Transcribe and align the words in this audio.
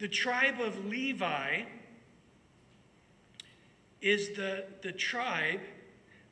The 0.00 0.08
tribe 0.08 0.62
of 0.62 0.86
Levi 0.86 1.62
is 4.00 4.30
the, 4.30 4.64
the 4.80 4.92
tribe 4.92 5.60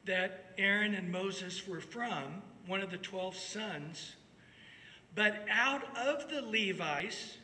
that 0.06 0.52
Aaron 0.56 0.94
and 0.94 1.12
Moses 1.12 1.68
were 1.68 1.82
from, 1.82 2.40
one 2.66 2.80
of 2.80 2.90
the 2.90 2.96
12 2.96 3.36
sons. 3.36 4.16
But 5.14 5.44
out 5.50 5.82
of 5.98 6.30
the 6.30 6.40
Levites, 6.40 7.36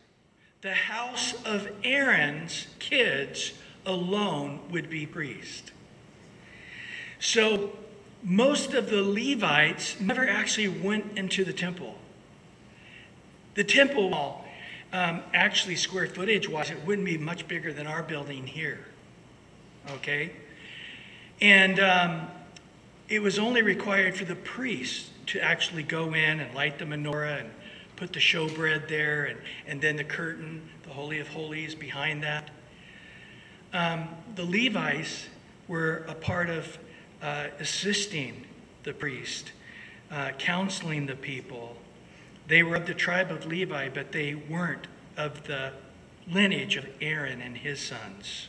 the 0.63 0.73
house 0.73 1.35
of 1.45 1.69
Aaron's 1.85 2.69
kids 2.79 3.53
alone 3.85 4.61
would 4.71 4.89
be 4.89 5.05
priest. 5.05 5.73
So 7.21 7.77
most 8.23 8.73
of 8.73 8.89
the 8.89 9.03
Levites 9.03 10.01
never 10.01 10.27
actually 10.27 10.69
went 10.69 11.19
into 11.19 11.45
the 11.45 11.53
temple. 11.53 11.99
The 13.57 13.65
temple 13.65 14.09
wall, 14.09 14.44
um, 14.95 15.23
actually, 15.35 15.75
square 15.75 16.07
footage 16.07 16.49
wise, 16.49 16.71
it 16.71 16.87
wouldn't 16.87 17.05
be 17.05 17.19
much 17.19 17.49
bigger 17.49 17.73
than 17.73 17.89
our 17.89 18.05
building 18.05 18.47
here. 18.47 18.87
Okay? 19.91 20.31
And 21.41 21.81
um, 21.81 22.29
it 23.09 23.21
was 23.21 23.37
only 23.37 23.61
required 23.61 24.17
for 24.17 24.25
the 24.25 24.37
priests 24.37 25.11
to 25.27 25.41
actually 25.41 25.83
go 25.83 26.15
in 26.15 26.39
and 26.39 26.55
light 26.55 26.79
the 26.79 26.85
menorah 26.85 27.41
and 27.41 27.51
put 27.97 28.13
the 28.13 28.21
showbread 28.21 28.87
there 28.87 29.25
and, 29.25 29.41
and 29.67 29.81
then 29.81 29.97
the 29.97 30.05
curtain, 30.05 30.63
the 30.85 30.91
Holy 30.91 31.19
of 31.19 31.27
Holies 31.27 31.75
behind 31.75 32.23
that. 32.23 32.51
Um, 33.73 34.09
the 34.37 34.45
Levites 34.45 35.27
were 35.67 36.05
a 36.07 36.15
part 36.15 36.49
of 36.49 36.79
uh, 37.21 37.49
assisting 37.59 38.45
the 38.85 38.93
priest, 38.93 39.51
uh, 40.13 40.31
counseling 40.39 41.07
the 41.07 41.17
people. 41.17 41.77
They 42.47 42.63
were 42.63 42.77
of 42.77 42.87
the 42.87 42.95
tribe 42.95 43.31
of 43.31 43.47
Levi, 43.47 43.89
but 43.89 44.13
they 44.13 44.35
weren't 44.35 44.87
of 45.17 45.45
the 45.45 45.73
lineage 46.31 46.77
of 46.77 46.87
Aaron 47.01 47.41
and 47.41 47.57
his 47.57 47.81
sons. 47.81 48.49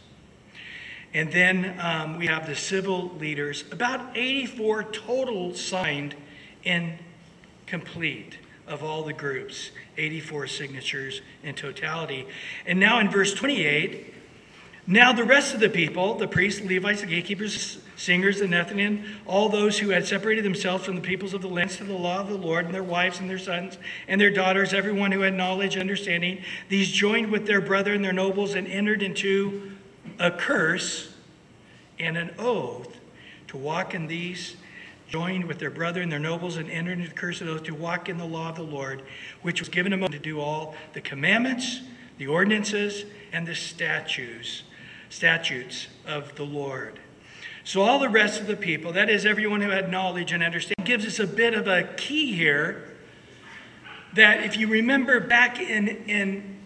And 1.14 1.32
then 1.32 1.80
um, 1.80 2.18
we 2.18 2.28
have 2.28 2.46
the 2.46 2.56
civil 2.56 3.10
leaders, 3.20 3.64
about 3.72 4.18
84 4.18 4.84
total 4.84 5.54
signed 5.54 6.16
and 6.66 6.98
complete 7.66 8.38
of 8.68 8.84
all 8.84 9.04
the 9.04 9.14
groups, 9.14 9.72
84 9.98 10.48
signatures 10.48 11.22
in 11.44 11.56
totality. 11.56 12.28
And 12.66 12.80
now 12.80 13.00
in 13.00 13.10
verse 13.10 13.34
28, 13.34 14.15
now 14.88 15.12
the 15.12 15.24
rest 15.24 15.54
of 15.54 15.60
the 15.60 15.70
people, 15.70 16.16
the 16.16 16.28
priests, 16.28 16.62
Levites, 16.62 17.02
the 17.02 17.08
gatekeepers, 17.08 17.80
singers, 17.96 18.40
the 18.40 18.46
Nethinim, 18.46 19.06
all 19.26 19.50
those 19.50 19.80
who 19.80 19.90
had 19.90 20.06
separated 20.06 20.44
themselves 20.44 20.86
from 20.86 20.96
the 20.96 21.02
peoples 21.02 21.34
of 21.34 21.42
the 21.42 21.48
lands 21.48 21.78
to 21.78 21.84
the 21.84 21.94
law 21.94 22.20
of 22.20 22.28
the 22.28 22.38
Lord, 22.38 22.66
and 22.66 22.74
their 22.74 22.84
wives 22.84 23.20
and 23.20 23.30
their 23.30 23.40
sons 23.40 23.78
and 24.08 24.20
their 24.20 24.32
daughters, 24.32 24.74
everyone 24.74 25.12
who 25.12 25.22
had 25.22 25.34
knowledge 25.34 25.76
and 25.76 25.82
understanding, 25.82 26.44
these 26.70 26.92
joined 26.92 27.32
with 27.32 27.48
their 27.48 27.62
brethren, 27.62 28.02
their 28.02 28.14
nobles, 28.14 28.54
and 28.54 28.68
entered 28.68 29.02
into 29.02 29.72
a 30.20 30.32
curse 30.32 31.14
and 32.00 32.18
an 32.18 32.32
oath 32.38 32.98
to 33.48 33.58
walk 33.58 33.94
in 33.94 34.08
these, 34.08 34.56
joined 35.08 35.46
with 35.46 35.60
their 35.60 35.72
brethren, 35.72 36.10
their 36.10 36.20
nobles, 36.20 36.58
and 36.58 36.70
entered 36.70 37.00
into 37.00 37.10
the 37.10 37.16
curse 37.16 37.42
of 37.42 37.48
oath 37.48 37.64
to 37.64 37.74
walk 37.74 38.10
in 38.10 38.18
the 38.18 38.26
law 38.26 38.50
of 38.50 38.56
the 38.56 38.64
Lord, 38.64 39.02
which 39.42 39.60
was 39.62 39.70
given 39.70 39.92
them 39.92 40.12
to 40.12 40.20
do 40.20 40.40
all 40.40 40.76
the 40.94 41.02
commandments, 41.02 41.82
the 42.18 42.28
ordinances, 42.28 43.06
and 43.32 43.48
the 43.48 43.56
statutes, 43.56 44.64
statutes 45.10 45.88
of 46.06 46.36
the 46.36 46.44
Lord. 46.44 47.00
So 47.64 47.82
all 47.82 48.00
the 48.00 48.10
rest 48.10 48.40
of 48.40 48.48
the 48.48 48.56
people, 48.56 48.94
that 48.94 49.10
is 49.10 49.26
everyone 49.26 49.62
who 49.62 49.70
had 49.70 49.90
knowledge 49.90 50.32
and 50.32 50.44
understanding, 50.44 50.86
gives 50.86 51.06
us 51.06 51.20
a 51.20 51.28
bit 51.28 51.54
of 51.54 51.68
a 51.68 51.84
key 51.98 52.36
here 52.36 52.96
that 54.14 54.44
if 54.44 54.58
you 54.58 54.68
remember 54.68 55.20
back 55.20 55.60
in, 55.60 55.88
in 55.88 56.58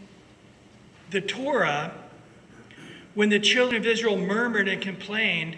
the 1.09 1.21
Torah, 1.21 1.93
when 3.15 3.29
the 3.29 3.39
children 3.39 3.81
of 3.81 3.87
Israel 3.87 4.17
murmured 4.17 4.67
and 4.67 4.81
complained, 4.81 5.57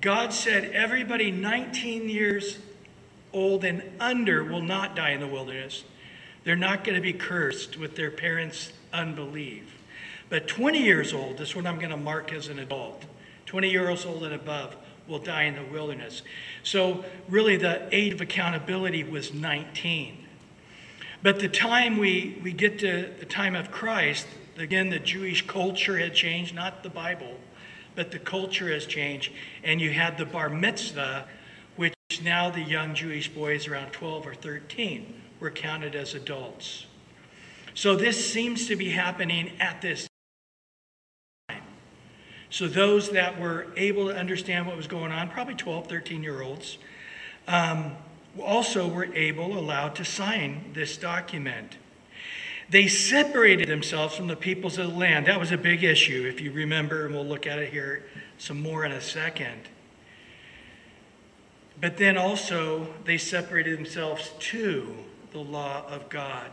God 0.00 0.32
said 0.32 0.64
everybody 0.72 1.30
19 1.30 2.08
years 2.08 2.58
old 3.32 3.64
and 3.64 3.82
under 3.98 4.44
will 4.44 4.62
not 4.62 4.94
die 4.94 5.10
in 5.10 5.20
the 5.20 5.28
wilderness. 5.28 5.84
They're 6.44 6.56
not 6.56 6.84
going 6.84 6.96
to 6.96 7.00
be 7.00 7.12
cursed 7.12 7.78
with 7.78 7.96
their 7.96 8.10
parents' 8.10 8.72
unbelief. 8.92 9.71
But 10.32 10.48
20 10.48 10.78
years 10.78 11.12
old, 11.12 11.36
this 11.36 11.50
is 11.50 11.56
what 11.56 11.66
I'm 11.66 11.76
going 11.76 11.90
to 11.90 11.96
mark 11.98 12.32
as 12.32 12.48
an 12.48 12.58
adult. 12.58 13.04
20 13.44 13.68
years 13.68 14.06
old 14.06 14.24
and 14.24 14.32
above 14.32 14.74
will 15.06 15.18
die 15.18 15.42
in 15.42 15.56
the 15.56 15.64
wilderness. 15.64 16.22
So, 16.62 17.04
really, 17.28 17.58
the 17.58 17.86
age 17.94 18.14
of 18.14 18.22
accountability 18.22 19.04
was 19.04 19.34
19. 19.34 20.26
But 21.22 21.38
the 21.38 21.50
time 21.50 21.98
we, 21.98 22.40
we 22.42 22.54
get 22.54 22.78
to 22.78 23.10
the 23.20 23.26
time 23.26 23.54
of 23.54 23.70
Christ, 23.70 24.26
again, 24.56 24.88
the 24.88 24.98
Jewish 24.98 25.46
culture 25.46 25.98
had 25.98 26.14
changed, 26.14 26.54
not 26.54 26.82
the 26.82 26.88
Bible, 26.88 27.38
but 27.94 28.10
the 28.10 28.18
culture 28.18 28.72
has 28.72 28.86
changed. 28.86 29.32
And 29.62 29.82
you 29.82 29.90
had 29.90 30.16
the 30.16 30.24
bar 30.24 30.48
mitzvah, 30.48 31.26
which 31.76 31.92
now 32.24 32.48
the 32.48 32.62
young 32.62 32.94
Jewish 32.94 33.28
boys 33.28 33.68
around 33.68 33.90
12 33.90 34.26
or 34.28 34.34
13 34.34 35.12
were 35.40 35.50
counted 35.50 35.94
as 35.94 36.14
adults. 36.14 36.86
So 37.74 37.96
this 37.96 38.32
seems 38.32 38.66
to 38.68 38.76
be 38.76 38.88
happening 38.88 39.52
at 39.60 39.82
this. 39.82 40.08
So 42.52 42.68
those 42.68 43.12
that 43.12 43.40
were 43.40 43.68
able 43.78 44.08
to 44.08 44.14
understand 44.14 44.66
what 44.66 44.76
was 44.76 44.86
going 44.86 45.10
on, 45.10 45.30
probably 45.30 45.54
12, 45.54 45.86
13 45.86 46.22
year 46.22 46.42
olds, 46.42 46.76
um, 47.48 47.96
also 48.38 48.86
were 48.86 49.06
able, 49.14 49.58
allowed 49.58 49.94
to 49.94 50.04
sign 50.04 50.72
this 50.74 50.98
document. 50.98 51.78
They 52.68 52.88
separated 52.88 53.68
themselves 53.68 54.14
from 54.14 54.26
the 54.26 54.36
peoples 54.36 54.76
of 54.76 54.90
the 54.90 54.98
land. 54.98 55.28
That 55.28 55.40
was 55.40 55.50
a 55.50 55.56
big 55.56 55.82
issue, 55.82 56.26
if 56.28 56.42
you 56.42 56.52
remember, 56.52 57.06
and 57.06 57.14
we'll 57.14 57.24
look 57.24 57.46
at 57.46 57.58
it 57.58 57.72
here 57.72 58.04
some 58.36 58.60
more 58.60 58.84
in 58.84 58.92
a 58.92 59.00
second. 59.00 59.70
But 61.80 61.96
then 61.96 62.18
also, 62.18 62.86
they 63.06 63.16
separated 63.16 63.78
themselves 63.78 64.30
to 64.38 64.94
the 65.32 65.38
law 65.38 65.86
of 65.88 66.10
God. 66.10 66.50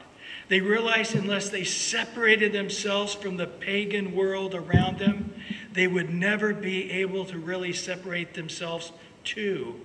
They 0.47 0.61
realized 0.61 1.15
unless 1.15 1.49
they 1.49 1.63
separated 1.63 2.53
themselves 2.53 3.13
from 3.13 3.37
the 3.37 3.47
pagan 3.47 4.15
world 4.15 4.55
around 4.55 4.97
them, 4.97 5.33
they 5.73 5.87
would 5.87 6.13
never 6.13 6.53
be 6.53 6.91
able 6.91 7.25
to 7.25 7.37
really 7.37 7.73
separate 7.73 8.33
themselves 8.33 8.91
to 9.23 9.79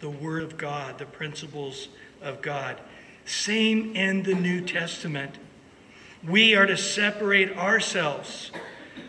the 0.00 0.10
Word 0.10 0.42
of 0.42 0.56
God, 0.56 0.98
the 0.98 1.06
principles 1.06 1.88
of 2.20 2.42
God. 2.42 2.78
Same 3.24 3.94
in 3.94 4.22
the 4.22 4.34
New 4.34 4.60
Testament. 4.60 5.38
We 6.26 6.54
are 6.54 6.66
to 6.66 6.76
separate 6.76 7.56
ourselves 7.56 8.50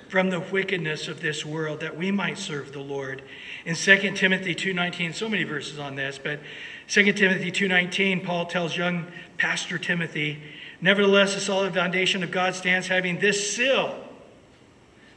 from 0.09 0.29
the 0.31 0.39
wickedness 0.39 1.07
of 1.07 1.21
this 1.21 1.45
world 1.45 1.79
that 1.79 1.95
we 1.95 2.11
might 2.11 2.37
serve 2.37 2.73
the 2.73 2.79
Lord. 2.79 3.21
In 3.65 3.75
2 3.75 4.15
Timothy 4.15 4.55
2:19, 4.55 5.13
so 5.13 5.29
many 5.29 5.43
verses 5.43 5.77
on 5.77 5.95
this, 5.95 6.19
but 6.21 6.39
2 6.87 7.13
Timothy 7.13 7.51
2:19, 7.51 8.21
Paul 8.21 8.47
tells 8.47 8.75
young 8.75 9.07
pastor 9.37 9.77
Timothy, 9.77 10.39
"Nevertheless, 10.81 11.35
the 11.35 11.41
solid 11.41 11.73
foundation 11.73 12.23
of 12.23 12.31
God 12.31 12.55
stands 12.55 12.87
having 12.87 13.19
this 13.19 13.55
seal: 13.55 14.08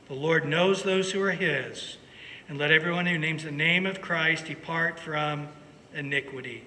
The 0.09 0.15
Lord 0.15 0.45
knows 0.47 0.83
those 0.83 1.13
who 1.13 1.23
are 1.23 1.33
his, 1.33 1.97
and 2.49 2.59
let 2.59 2.71
everyone 2.71 3.07
who 3.07 3.19
names 3.19 3.45
the 3.45 3.51
name 3.51 3.87
of 3.87 4.01
Christ 4.01 4.47
depart 4.47 4.99
from 4.99 5.49
iniquity." 5.95 6.65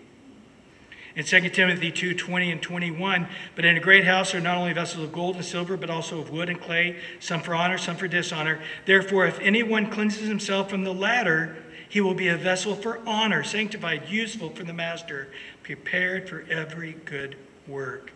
In 1.16 1.23
2 1.23 1.50
Timothy 1.50 1.91
2 1.91 2.13
20 2.13 2.51
and 2.51 2.62
21, 2.62 3.28
but 3.56 3.63
in 3.63 3.78
a 3.78 3.79
great 3.79 4.03
house 4.03 4.35
are 4.35 4.41
not 4.41 4.57
only 4.57 4.73
vessels 4.73 5.03
of 5.03 5.13
gold 5.13 5.38
and 5.38 5.46
silver, 5.46 5.78
but 5.78 5.90
also 5.90 6.19
of 6.19 6.29
wood 6.29 6.50
and 6.50 6.59
clay, 6.59 6.97
some 7.19 7.41
for 7.41 7.56
honor, 7.56 7.78
some 7.78 7.96
for 7.96 8.07
dishonor. 8.07 8.59
Therefore, 8.85 9.25
if 9.25 9.40
anyone 9.40 9.90
cleanses 9.90 10.28
himself 10.28 10.69
from 10.69 10.84
the 10.84 10.94
latter, 10.94 11.56
he 11.88 12.02
will 12.02 12.16
be 12.16 12.28
a 12.28 12.35
vessel 12.35 12.75
for 12.75 13.00
honor, 13.06 13.44
sanctified, 13.44 14.09
useful 14.09 14.50
for 14.50 14.66
the 14.66 14.73
master, 14.73 15.29
prepared 15.63 16.28
for 16.28 16.44
every 16.50 16.94
good 17.06 17.38
work. 17.66 18.12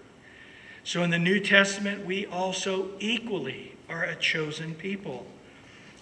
So 0.84 1.02
in 1.04 1.10
the 1.10 1.20
New 1.20 1.40
Testament, 1.40 2.06
we 2.06 2.26
also 2.26 2.90
equally 3.00 3.74
are 3.90 4.04
a 4.04 4.16
chosen 4.16 4.76
people. 4.76 5.26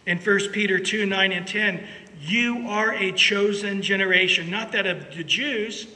In 0.06 0.18
1 0.18 0.39
Peter 0.51 0.80
2 0.80 1.06
9 1.06 1.31
and 1.31 1.48
10, 1.48 1.86
you 2.22 2.68
are 2.68 2.94
a 2.94 3.12
chosen 3.12 3.81
generation, 3.81 4.50
not 4.50 4.72
that 4.72 4.86
of 4.86 5.16
the 5.16 5.24
Jews 5.24 5.88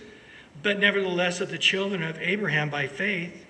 but 0.63 0.79
nevertheless 0.79 1.41
of 1.41 1.49
the 1.49 1.57
children 1.57 2.03
of 2.03 2.19
Abraham 2.19 2.69
by 2.69 2.88
faith, 2.88 3.45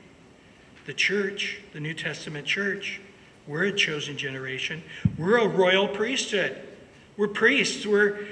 the 0.85 0.93
church, 0.93 1.59
the 1.73 1.79
New 1.79 1.93
Testament 1.93 2.45
church, 2.45 3.01
we're 3.47 3.65
a 3.65 3.71
chosen 3.71 4.17
generation. 4.17 4.83
We're 5.17 5.39
a 5.39 5.47
royal 5.47 5.88
priesthood. 5.88 6.61
We're 7.17 7.27
priests. 7.27 7.85
We're 7.85 8.25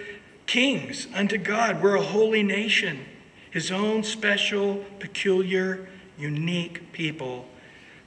kings 0.45 1.07
unto 1.13 1.38
God. 1.38 1.81
We're 1.81 1.95
a 1.95 2.01
holy 2.01 2.44
nation, 2.44 3.06
his 3.51 3.71
own 3.71 4.03
special, 4.03 4.85
peculiar, 5.00 5.89
unique 6.17 6.94
people. 6.94 7.47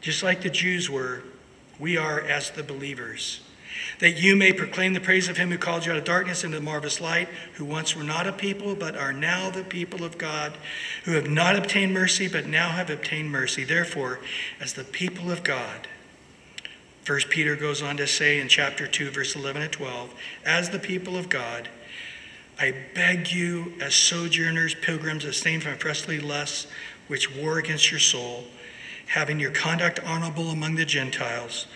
Just 0.00 0.22
like 0.22 0.43
the 0.43 0.50
Jews 0.50 0.88
were, 0.88 1.22
we 1.78 1.96
are 1.96 2.20
as 2.20 2.50
the 2.50 2.62
believers 2.62 3.40
that 3.98 4.20
you 4.20 4.36
may 4.36 4.52
proclaim 4.52 4.92
the 4.92 5.00
praise 5.00 5.28
of 5.28 5.36
him 5.36 5.50
who 5.50 5.58
called 5.58 5.86
you 5.86 5.92
out 5.92 5.98
of 5.98 6.04
darkness 6.04 6.44
into 6.44 6.58
the 6.58 6.62
marvelous 6.62 7.00
light, 7.00 7.28
who 7.54 7.64
once 7.64 7.96
were 7.96 8.02
not 8.02 8.26
a 8.26 8.32
people, 8.32 8.74
but 8.74 8.96
are 8.96 9.12
now 9.12 9.50
the 9.50 9.64
people 9.64 10.04
of 10.04 10.19
God, 10.19 10.52
who 11.04 11.12
have 11.12 11.28
not 11.28 11.56
obtained 11.56 11.94
mercy, 11.94 12.28
but 12.28 12.46
now 12.46 12.70
have 12.70 12.90
obtained 12.90 13.30
mercy. 13.30 13.64
Therefore, 13.64 14.20
as 14.60 14.74
the 14.74 14.84
people 14.84 15.30
of 15.30 15.42
God, 15.42 15.88
First 17.04 17.30
Peter 17.30 17.56
goes 17.56 17.82
on 17.82 17.96
to 17.96 18.06
say 18.06 18.38
in 18.38 18.48
chapter 18.48 18.86
2, 18.86 19.10
verse 19.10 19.34
11 19.34 19.62
and 19.62 19.72
12, 19.72 20.14
as 20.44 20.70
the 20.70 20.78
people 20.78 21.16
of 21.16 21.28
God, 21.28 21.68
I 22.60 22.75
beg 22.94 23.32
you, 23.32 23.72
as 23.80 23.94
sojourners, 23.94 24.76
pilgrims, 24.76 25.25
abstain 25.25 25.60
from 25.60 25.78
fleshly 25.78 26.20
lusts 26.20 26.68
which 27.08 27.34
war 27.34 27.58
against 27.58 27.90
your 27.90 27.98
soul, 27.98 28.44
having 29.06 29.40
your 29.40 29.50
conduct 29.50 30.00
honorable 30.04 30.50
among 30.50 30.75
the 30.75 30.84
Gentiles, 30.84 31.66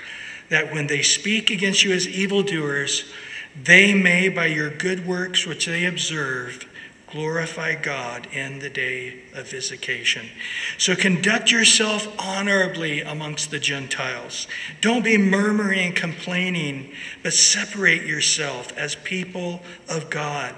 that 0.49 0.73
when 0.73 0.87
they 0.87 1.02
speak 1.02 1.50
against 1.50 1.84
you 1.84 1.93
as 1.93 2.08
evildoers, 2.08 3.12
they 3.61 3.94
may, 3.94 4.28
by 4.28 4.46
your 4.46 4.70
good 4.70 5.06
works 5.06 5.46
which 5.46 5.67
they 5.67 5.84
observe, 5.87 6.67
glorify 7.11 7.75
God 7.75 8.26
in 8.32 8.58
the 8.58 8.69
day 8.69 9.20
of 9.34 9.50
visitation. 9.50 10.28
So 10.76 10.94
conduct 10.96 11.50
yourself 11.50 12.08
honorably 12.19 13.00
amongst 13.00 13.50
the 13.50 13.58
Gentiles. 13.58 14.46
Don't 14.81 15.05
be 15.05 15.17
murmuring 15.17 15.87
and 15.87 15.96
complaining, 15.96 16.93
but 17.23 17.32
separate 17.32 18.02
yourself 18.02 18.76
as 18.76 18.96
people 18.96 19.62
of 19.88 20.11
God. 20.11 20.55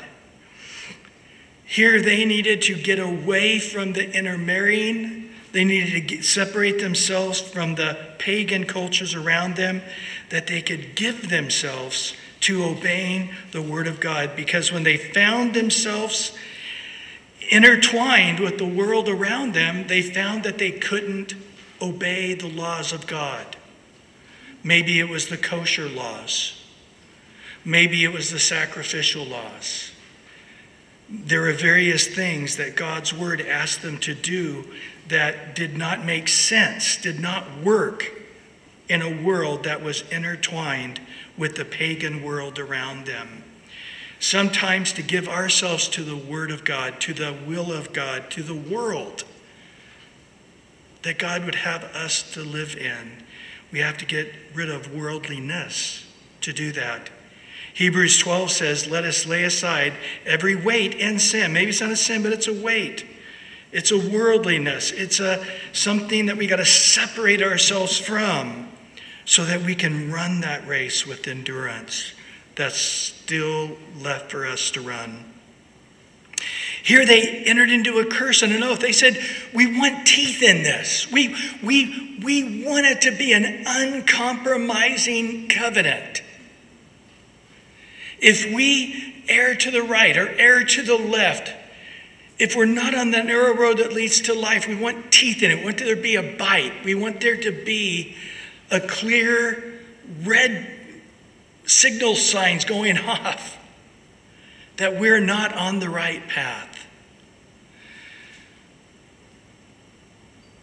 Here 1.65 2.01
they 2.01 2.25
needed 2.25 2.63
to 2.63 2.75
get 2.75 2.99
away 2.99 3.59
from 3.59 3.93
the 3.93 4.11
intermarrying. 4.11 5.28
They 5.53 5.65
needed 5.65 5.93
to 5.93 6.01
get, 6.01 6.25
separate 6.25 6.79
themselves 6.79 7.41
from 7.41 7.75
the 7.75 7.97
pagan 8.19 8.65
cultures 8.65 9.15
around 9.15 9.57
them, 9.57 9.83
that 10.31 10.47
they 10.47 10.61
could 10.61 10.95
give 10.95 11.31
themselves 11.31 12.15
to 12.41 12.65
obeying 12.65 13.31
the 13.53 13.63
Word 13.63 13.87
of 13.87 14.01
God. 14.01 14.37
Because 14.37 14.73
when 14.73 14.83
they 14.83 14.97
found 14.97 15.55
themselves 15.55 16.37
intertwined 17.51 18.41
with 18.41 18.59
the 18.59 18.67
world 18.67 19.09
around 19.09 19.55
them, 19.55 19.87
they 19.87 20.03
found 20.03 20.45
that 20.45 20.59
they 20.59 20.71
couldn't 20.71 21.35
obey 21.81 22.35
the 22.35 22.49
laws 22.49 22.93
of 22.93 23.07
God. 23.07 23.57
Maybe 24.63 24.99
it 25.01 25.09
was 25.09 25.29
the 25.29 25.37
kosher 25.37 25.89
laws, 25.89 26.63
maybe 27.65 28.05
it 28.05 28.13
was 28.13 28.31
the 28.31 28.39
sacrificial 28.39 29.25
laws. 29.25 29.93
There 31.11 31.49
are 31.49 31.53
various 31.53 32.07
things 32.07 32.57
that 32.57 32.77
God's 32.77 33.15
word 33.15 33.41
asked 33.41 33.83
them 33.83 33.99
to 33.99 34.15
do 34.15 34.65
that 35.09 35.55
did 35.55 35.77
not 35.77 36.05
make 36.05 36.29
sense, 36.29 36.97
did 36.97 37.19
not 37.19 37.63
work 37.63 38.13
in 38.89 39.03
a 39.03 39.23
world 39.23 39.65
that 39.65 39.83
was 39.83 40.03
intertwined 40.11 41.01
with 41.37 41.57
the 41.57 41.65
pagan 41.65 42.23
world 42.23 42.59
around 42.59 43.07
them. 43.07 43.45
Sometimes 44.21 44.93
to 44.95 45.03
give 45.03 45.29
ourselves 45.29 45.89
to 45.89 46.03
the 46.03 46.17
Word 46.17 46.51
of 46.51 46.65
God, 46.65 47.01
to 47.03 47.15
the 47.15 47.35
will 47.47 47.73
of 47.73 47.93
God, 47.93 48.31
to 48.33 48.43
the 48.43 48.55
world 48.55 49.25
that 51.03 51.19
God 51.19 51.45
would 51.45 51.55
have 51.55 51.85
us 51.85 52.23
to 52.33 52.43
live 52.43 52.77
in, 52.77 53.23
we 53.71 53.79
have 53.79 53.97
to 53.99 54.07
get 54.07 54.33
rid 54.55 54.69
of 54.69 54.93
worldliness 54.93 56.05
to 56.41 56.53
do 56.53 56.73
that. 56.73 57.11
Hebrews 57.79 58.19
12 58.19 58.51
says, 58.51 58.87
Let 58.89 59.05
us 59.05 59.25
lay 59.25 59.45
aside 59.45 59.93
every 60.27 60.57
weight 60.57 60.97
and 60.97 61.21
sin. 61.21 61.53
Maybe 61.53 61.71
it's 61.71 61.81
not 61.81 61.93
a 61.93 61.97
sin, 61.97 62.25
but 62.25 62.33
it's 62.33 62.49
a 62.49 62.53
weight. 62.53 63.07
It's 63.71 63.93
a 63.93 63.97
worldliness. 63.97 64.91
It's 64.91 65.21
a 65.21 65.47
something 65.73 66.27
that 66.27 66.37
we 66.37 66.49
got 66.49 66.57
to 66.57 66.65
separate 66.65 67.41
ourselves 67.41 67.97
from 67.97 68.69
so 69.25 69.45
that 69.45 69.63
we 69.63 69.77
can 69.77 70.11
run 70.11 70.41
that 70.41 70.67
race 70.67 71.07
with 71.07 71.29
endurance 71.29 72.15
that's 72.57 72.81
still 72.81 73.79
left 74.01 74.33
for 74.33 74.45
us 74.45 74.73
to 74.73 74.81
run. 74.81 75.33
Here 76.83 77.07
they 77.07 77.45
entered 77.45 77.71
into 77.71 78.01
a 78.01 78.05
curse 78.07 78.43
and 78.43 78.53
an 78.53 78.65
oath. 78.65 78.81
They 78.81 78.91
said, 78.91 79.25
We 79.55 79.79
want 79.79 80.05
teeth 80.05 80.43
in 80.43 80.65
this. 80.65 81.09
We, 81.13 81.37
we, 81.63 82.19
we 82.25 82.65
want 82.65 82.87
it 82.87 83.03
to 83.03 83.13
be 83.13 83.33
an 83.35 83.63
uncompromising 83.65 85.47
covenant. 85.47 86.23
If 88.21 88.53
we 88.53 89.25
err 89.29 89.55
to 89.55 89.71
the 89.71 89.83
right 89.83 90.17
or 90.17 90.29
err 90.29 90.65
to 90.65 90.83
the 90.83 90.97
left, 90.97 91.53
if 92.39 92.55
we're 92.55 92.67
not 92.67 92.95
on 92.95 93.11
the 93.11 93.23
narrow 93.23 93.55
road 93.55 93.79
that 93.79 93.93
leads 93.93 94.21
to 94.23 94.35
life, 94.35 94.69
we 94.69 94.77
want 94.77 95.11
teeth 95.11 95.43
in 95.43 95.51
it. 95.51 95.59
We 95.59 95.65
want 95.65 95.79
there 95.79 95.95
to 95.95 96.01
be 96.01 96.15
a 96.15 96.23
bite. 96.23 96.85
We 96.85 96.95
want 96.95 97.21
there 97.21 97.37
to 97.37 97.51
be 97.51 98.17
a 98.71 98.81
clear 98.81 99.81
red 100.23 100.67
signal 101.67 102.15
signs 102.15 102.65
going 102.65 102.99
off 103.07 103.59
that 104.77 104.99
we're 104.99 105.21
not 105.21 105.53
on 105.55 105.81
the 105.81 105.91
right 105.91 106.27
path. 106.29 106.87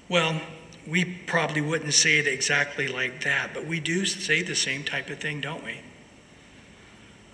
Well, 0.08 0.40
we 0.88 1.04
probably 1.04 1.62
wouldn't 1.62 1.94
say 1.94 2.20
it 2.20 2.28
exactly 2.28 2.88
like 2.88 3.24
that, 3.24 3.54
but 3.54 3.66
we 3.66 3.80
do 3.80 4.06
say 4.06 4.42
the 4.44 4.56
same 4.56 4.84
type 4.84 5.10
of 5.10 5.20
thing, 5.20 5.42
don't 5.42 5.64
we? 5.64 5.80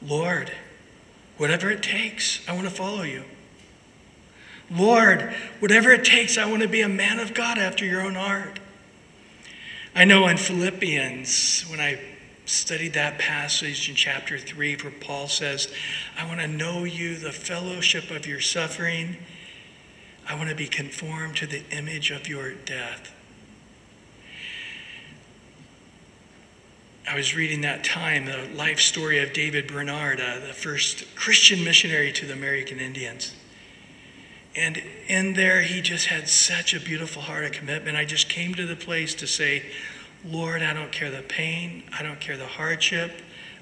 Lord, 0.02 0.52
whatever 1.38 1.70
it 1.70 1.84
takes, 1.84 2.48
I 2.48 2.54
want 2.54 2.68
to 2.68 2.74
follow 2.74 3.04
you. 3.04 3.24
Lord, 4.70 5.34
whatever 5.60 5.92
it 5.92 6.06
takes, 6.06 6.38
I 6.38 6.50
want 6.50 6.62
to 6.62 6.68
be 6.68 6.82
a 6.82 6.90
man 6.90 7.20
of 7.20 7.34
God 7.34 7.58
after 7.58 7.86
your 7.86 8.02
own 8.02 8.16
heart. 8.16 8.60
I 9.94 10.06
know 10.06 10.28
in 10.28 10.38
Philippians, 10.38 11.64
when 11.70 11.82
I 11.82 12.00
studied 12.46 12.94
that 12.94 13.20
passage 13.20 13.90
in 13.90 13.96
chapter 13.96 14.38
3, 14.38 14.78
where 14.78 14.92
Paul 14.92 15.28
says, 15.28 15.68
I 16.18 16.26
want 16.26 16.40
to 16.40 16.48
know 16.48 16.86
you, 16.86 17.16
the 17.16 17.32
fellowship 17.32 18.10
of 18.12 18.26
your 18.26 18.40
suffering. 18.40 19.18
I 20.28 20.36
want 20.36 20.50
to 20.50 20.56
be 20.56 20.68
conformed 20.68 21.36
to 21.38 21.48
the 21.48 21.64
image 21.72 22.12
of 22.12 22.28
your 22.28 22.54
death. 22.54 23.14
I 27.12 27.16
was 27.16 27.36
reading 27.36 27.60
that 27.62 27.84
time 27.84 28.26
the 28.26 28.48
life 28.56 28.80
story 28.80 29.20
of 29.22 29.34
David 29.34 29.68
Brainerd, 29.68 30.22
uh, 30.22 30.40
the 30.48 30.54
first 30.54 31.14
Christian 31.14 31.62
missionary 31.62 32.14
to 32.14 32.26
the 32.26 32.32
American 32.32 32.80
Indians. 32.80 33.36
And 34.56 34.82
in 35.10 35.34
there, 35.34 35.62
he 35.62 35.82
just 35.82 36.06
had 36.06 36.30
such 36.30 36.74
a 36.74 36.80
beautiful 36.80 37.22
heart 37.22 37.44
of 37.44 37.52
commitment. 37.52 37.98
I 37.98 38.06
just 38.06 38.30
came 38.30 38.56
to 38.56 38.66
the 38.66 38.78
place 38.78 39.14
to 39.16 39.28
say, 39.28 39.66
Lord, 40.24 40.62
I 40.62 40.72
don't 40.72 40.94
care 40.94 41.12
the 41.12 41.22
pain, 41.22 41.84
I 41.92 42.02
don't 42.02 42.22
care 42.22 42.38
the 42.38 42.48
hardship, 42.48 43.12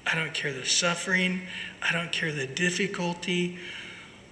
I 0.06 0.14
don't 0.14 0.32
care 0.32 0.52
the 0.52 0.64
suffering, 0.64 1.48
I 1.82 1.90
don't 1.90 2.12
care 2.12 2.30
the 2.30 2.46
difficulty. 2.46 3.58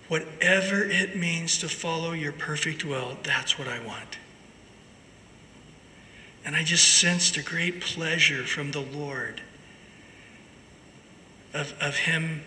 Whatever 0.06 0.84
it 0.84 1.16
means 1.16 1.58
to 1.58 1.68
follow 1.68 2.12
your 2.12 2.32
perfect 2.32 2.84
will, 2.84 3.18
that's 3.24 3.58
what 3.58 3.66
I 3.66 3.84
want. 3.84 4.18
And 6.48 6.56
I 6.56 6.62
just 6.64 6.96
sensed 6.96 7.36
a 7.36 7.42
great 7.42 7.82
pleasure 7.82 8.42
from 8.42 8.70
the 8.70 8.80
Lord 8.80 9.42
of, 11.52 11.74
of 11.78 11.94
Him 11.94 12.40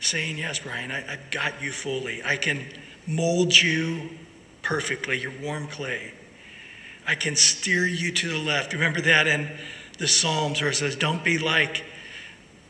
saying, 0.00 0.38
Yes, 0.38 0.58
Brian, 0.58 0.90
I, 0.90 1.12
I've 1.12 1.30
got 1.30 1.62
you 1.62 1.70
fully. 1.70 2.20
I 2.24 2.36
can 2.36 2.66
mold 3.06 3.56
you 3.56 4.10
perfectly. 4.62 5.20
You're 5.20 5.30
warm 5.40 5.68
clay. 5.68 6.14
I 7.06 7.14
can 7.14 7.36
steer 7.36 7.86
you 7.86 8.10
to 8.10 8.28
the 8.28 8.38
left. 8.38 8.72
Remember 8.72 9.00
that 9.02 9.28
in 9.28 9.48
the 9.98 10.08
Psalms 10.08 10.60
where 10.60 10.70
it 10.70 10.74
says, 10.74 10.96
Don't 10.96 11.22
be 11.22 11.38
like 11.38 11.84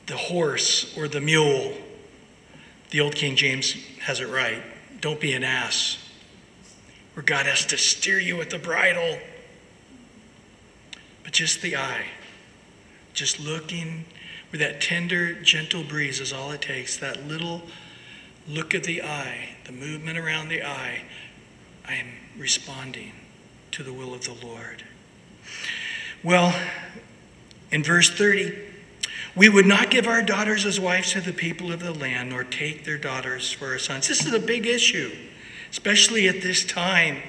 the 0.04 0.18
horse 0.18 0.94
or 0.98 1.08
the 1.08 1.22
mule. 1.22 1.72
The 2.90 3.00
old 3.00 3.14
King 3.14 3.36
James 3.36 3.72
has 4.00 4.20
it 4.20 4.28
right. 4.28 4.62
Don't 5.00 5.18
be 5.18 5.32
an 5.32 5.44
ass, 5.44 5.96
where 7.14 7.24
God 7.24 7.46
has 7.46 7.64
to 7.64 7.78
steer 7.78 8.18
you 8.18 8.36
with 8.36 8.50
the 8.50 8.58
bridle 8.58 9.18
but 11.22 11.32
just 11.32 11.62
the 11.62 11.76
eye, 11.76 12.06
just 13.12 13.40
looking 13.40 14.04
with 14.50 14.60
that 14.60 14.80
tender, 14.80 15.34
gentle 15.34 15.84
breeze 15.84 16.20
is 16.20 16.32
all 16.32 16.50
it 16.50 16.62
takes, 16.62 16.96
that 16.98 17.26
little 17.26 17.62
look 18.48 18.74
of 18.74 18.84
the 18.84 19.02
eye, 19.02 19.56
the 19.64 19.72
movement 19.72 20.18
around 20.18 20.48
the 20.48 20.62
eye, 20.62 21.02
I 21.86 21.94
am 21.94 22.08
responding 22.36 23.12
to 23.72 23.82
the 23.82 23.92
will 23.92 24.14
of 24.14 24.24
the 24.24 24.46
Lord. 24.46 24.84
Well, 26.22 26.54
in 27.70 27.84
verse 27.84 28.10
30, 28.10 28.56
we 29.36 29.48
would 29.48 29.66
not 29.66 29.90
give 29.90 30.06
our 30.06 30.22
daughters 30.22 30.66
as 30.66 30.80
wives 30.80 31.12
to 31.12 31.20
the 31.20 31.32
people 31.32 31.72
of 31.72 31.80
the 31.80 31.92
land, 31.92 32.30
nor 32.30 32.44
take 32.44 32.84
their 32.84 32.98
daughters 32.98 33.52
for 33.52 33.68
our 33.68 33.78
sons. 33.78 34.08
This 34.08 34.26
is 34.26 34.32
a 34.32 34.40
big 34.40 34.66
issue, 34.66 35.12
especially 35.70 36.28
at 36.28 36.42
this 36.42 36.64
time 36.64 37.22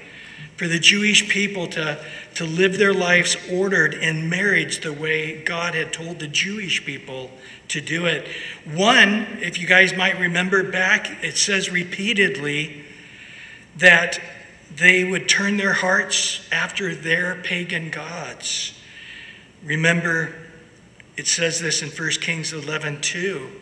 for 0.58 0.68
the 0.68 0.80
Jewish 0.80 1.28
people 1.28 1.68
to, 1.68 1.98
to 2.36 2.46
live 2.46 2.78
their 2.78 2.94
lives 2.94 3.36
ordered 3.52 3.94
in 3.94 4.30
marriage 4.30 4.82
the 4.82 4.94
way 4.94 5.44
God 5.44 5.74
had 5.74 5.92
told 5.92 6.20
the 6.20 6.28
Jewish 6.28 6.86
people 6.86 7.32
to 7.70 7.82
do 7.82 8.06
it. 8.06 8.28
One, 8.74 9.40
if 9.42 9.58
you 9.58 9.68
guys 9.68 9.96
might 9.96 10.20
remember 10.20 10.70
back, 10.70 11.24
it 11.24 11.38
says 11.38 11.70
repeatedly 11.70 12.84
that 13.78 14.20
they 14.76 15.04
would 15.04 15.28
turn 15.28 15.58
their 15.58 15.74
hearts 15.74 16.48
after 16.52 16.94
their 16.96 17.36
pagan 17.36 17.90
gods. 17.90 18.80
Remember, 19.64 20.34
it 21.18 21.28
says 21.28 21.60
this 21.60 21.82
in 21.82 21.90
1 21.90 22.10
Kings 22.22 22.54
11 22.54 23.02
2 23.02 23.61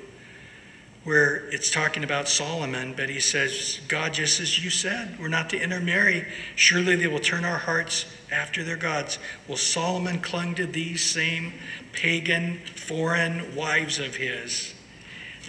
where 1.09 1.37
it's 1.49 1.71
talking 1.71 2.03
about 2.03 2.29
Solomon, 2.29 2.93
but 2.95 3.09
he 3.09 3.19
says, 3.19 3.81
God, 3.87 4.13
just 4.13 4.39
as 4.39 4.63
you 4.63 4.69
said, 4.69 5.17
we're 5.19 5.27
not 5.27 5.49
to 5.49 5.59
intermarry. 5.59 6.27
Surely 6.55 6.95
they 6.95 7.07
will 7.07 7.19
turn 7.19 7.45
our 7.45 7.57
hearts 7.57 8.05
after 8.31 8.63
their 8.63 8.77
gods. 8.77 9.17
Well, 9.47 9.57
Solomon 9.57 10.19
clung 10.19 10.53
to 10.53 10.67
these 10.67 11.03
same 11.03 11.53
pagan, 11.93 12.59
foreign 12.75 13.55
wives 13.55 13.97
of 13.97 14.17
his 14.17 14.75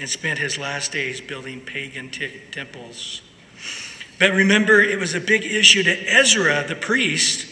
and 0.00 0.09
spent 0.09 0.38
his 0.38 0.57
last 0.57 0.93
days 0.93 1.21
building 1.21 1.61
pagan 1.61 2.09
t- 2.09 2.40
temples. 2.52 3.21
But 4.19 4.33
remember, 4.33 4.81
it 4.81 4.99
was 4.99 5.14
a 5.14 5.21
big 5.21 5.45
issue 5.45 5.83
to 5.83 6.11
Ezra, 6.11 6.64
the 6.67 6.75
priest, 6.75 7.47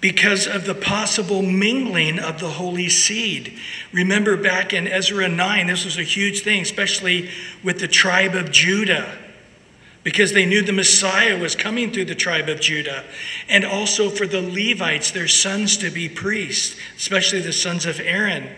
because 0.00 0.46
of 0.46 0.64
the 0.64 0.74
possible 0.74 1.42
mingling 1.42 2.18
of 2.18 2.38
the 2.38 2.50
holy 2.50 2.88
seed. 2.88 3.58
Remember 3.92 4.36
back 4.36 4.72
in 4.72 4.86
Ezra 4.86 5.28
9, 5.28 5.66
this 5.66 5.84
was 5.84 5.98
a 5.98 6.04
huge 6.04 6.42
thing, 6.42 6.62
especially 6.62 7.30
with 7.64 7.80
the 7.80 7.88
tribe 7.88 8.34
of 8.34 8.52
Judah, 8.52 9.18
because 10.04 10.32
they 10.32 10.46
knew 10.46 10.62
the 10.62 10.72
Messiah 10.72 11.36
was 11.38 11.56
coming 11.56 11.92
through 11.92 12.04
the 12.04 12.14
tribe 12.14 12.48
of 12.48 12.60
Judah. 12.60 13.04
And 13.48 13.64
also 13.64 14.08
for 14.08 14.26
the 14.26 14.40
Levites, 14.40 15.10
their 15.10 15.28
sons 15.28 15.76
to 15.78 15.90
be 15.90 16.08
priests, 16.08 16.76
especially 16.96 17.40
the 17.40 17.52
sons 17.52 17.84
of 17.84 17.98
Aaron. 17.98 18.48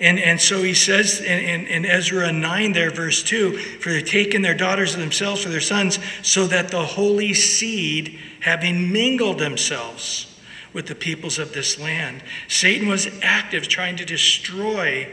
And, 0.00 0.18
and 0.18 0.40
so 0.40 0.62
he 0.62 0.74
says 0.74 1.20
in, 1.20 1.38
in, 1.38 1.66
in, 1.66 1.84
Ezra 1.84 2.32
9, 2.32 2.72
there, 2.72 2.90
verse 2.90 3.22
2 3.22 3.58
For 3.80 3.90
they've 3.90 4.04
taken 4.04 4.42
their 4.42 4.54
daughters 4.54 4.94
themselves 4.94 5.42
for 5.42 5.48
their 5.48 5.60
sons, 5.60 5.98
so 6.22 6.46
that 6.46 6.68
the 6.68 6.84
holy 6.84 7.34
seed, 7.34 8.18
having 8.40 8.92
mingled 8.92 9.38
themselves, 9.38 10.37
with 10.78 10.86
the 10.86 10.94
peoples 10.94 11.40
of 11.40 11.54
this 11.54 11.76
land. 11.76 12.22
Satan 12.46 12.86
was 12.86 13.08
active 13.20 13.66
trying 13.66 13.96
to 13.96 14.04
destroy, 14.04 15.08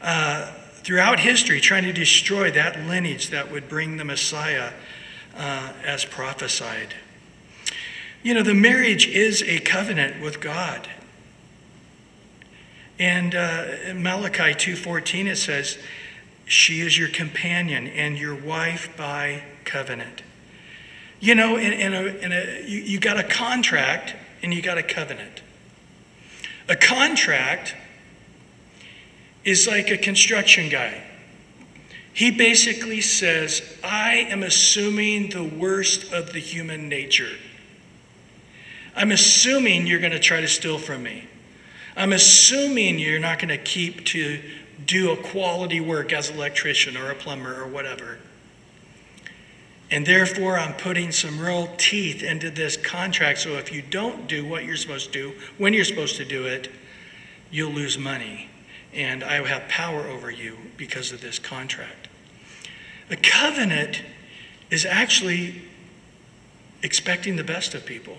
uh, 0.00 0.50
throughout 0.76 1.20
history, 1.20 1.60
trying 1.60 1.82
to 1.82 1.92
destroy 1.92 2.50
that 2.50 2.80
lineage 2.86 3.28
that 3.28 3.52
would 3.52 3.68
bring 3.68 3.98
the 3.98 4.06
Messiah 4.06 4.72
uh, 5.36 5.74
as 5.84 6.06
prophesied. 6.06 6.94
You 8.22 8.32
know, 8.32 8.42
the 8.42 8.54
marriage 8.54 9.06
is 9.06 9.42
a 9.42 9.58
covenant 9.58 10.22
with 10.22 10.40
God. 10.40 10.88
And 12.98 13.34
uh, 13.34 13.92
Malachi 13.94 14.54
2.14 14.54 15.26
it 15.26 15.36
says, 15.36 15.76
she 16.46 16.80
is 16.80 16.96
your 16.96 17.08
companion 17.08 17.86
and 17.86 18.16
your 18.16 18.34
wife 18.34 18.96
by 18.96 19.42
covenant. 19.66 20.22
You 21.20 21.34
know, 21.34 21.56
in, 21.56 21.74
in 21.74 21.92
a, 21.92 22.02
in 22.02 22.32
a, 22.32 22.62
you, 22.66 22.78
you 22.78 22.98
got 22.98 23.18
a 23.18 23.24
contract 23.24 24.14
and 24.46 24.54
you 24.54 24.62
got 24.62 24.78
a 24.78 24.82
covenant. 24.84 25.42
A 26.68 26.76
contract 26.76 27.74
is 29.42 29.66
like 29.66 29.90
a 29.90 29.98
construction 29.98 30.68
guy. 30.68 31.02
He 32.12 32.30
basically 32.30 33.00
says, 33.00 33.60
I 33.82 34.28
am 34.30 34.44
assuming 34.44 35.30
the 35.30 35.42
worst 35.42 36.12
of 36.12 36.32
the 36.32 36.38
human 36.38 36.88
nature. 36.88 37.32
I'm 38.94 39.10
assuming 39.10 39.88
you're 39.88 39.98
going 39.98 40.12
to 40.12 40.20
try 40.20 40.40
to 40.40 40.48
steal 40.48 40.78
from 40.78 41.02
me. 41.02 41.24
I'm 41.96 42.12
assuming 42.12 43.00
you're 43.00 43.18
not 43.18 43.40
going 43.40 43.48
to 43.48 43.58
keep 43.58 44.04
to 44.06 44.40
do 44.86 45.10
a 45.10 45.16
quality 45.16 45.80
work 45.80 46.12
as 46.12 46.30
an 46.30 46.36
electrician 46.36 46.96
or 46.96 47.10
a 47.10 47.16
plumber 47.16 47.60
or 47.60 47.66
whatever. 47.66 48.18
And 49.90 50.04
therefore, 50.04 50.58
I'm 50.58 50.74
putting 50.74 51.12
some 51.12 51.38
real 51.38 51.68
teeth 51.76 52.22
into 52.22 52.50
this 52.50 52.76
contract. 52.76 53.38
So 53.38 53.52
if 53.52 53.72
you 53.72 53.82
don't 53.82 54.26
do 54.26 54.44
what 54.44 54.64
you're 54.64 54.76
supposed 54.76 55.12
to 55.12 55.30
do, 55.30 55.40
when 55.58 55.72
you're 55.72 55.84
supposed 55.84 56.16
to 56.16 56.24
do 56.24 56.44
it, 56.44 56.70
you'll 57.50 57.72
lose 57.72 57.96
money. 57.96 58.48
And 58.92 59.22
I 59.22 59.40
will 59.40 59.46
have 59.46 59.68
power 59.68 60.06
over 60.06 60.30
you 60.30 60.56
because 60.76 61.12
of 61.12 61.20
this 61.20 61.38
contract. 61.38 62.08
A 63.10 63.16
covenant 63.16 64.02
is 64.70 64.84
actually 64.84 65.62
expecting 66.82 67.36
the 67.36 67.44
best 67.44 67.74
of 67.74 67.86
people. 67.86 68.16